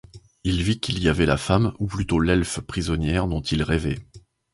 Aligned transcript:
Il 0.43 0.63
vit 0.63 0.79
qu’il 0.79 0.97
y 0.97 1.09
avait 1.09 1.27
la 1.27 1.37
femme, 1.37 1.75
ou 1.77 1.85
plutôt 1.85 2.19
l'elfe 2.19 2.59
prisonnière 2.61 3.27
dont 3.27 3.41
il 3.41 3.61
rêvait. 3.61 3.99